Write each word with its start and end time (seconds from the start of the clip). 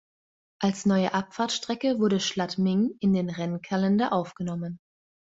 Als 0.59 0.87
neue 0.87 1.13
Abfahrtsstrecke 1.13 1.99
wurde 1.99 2.19
Schladming 2.19 2.89
in 3.01 3.13
den 3.13 3.29
Rennkalender 3.29 4.13
aufgenommen. 4.13 4.79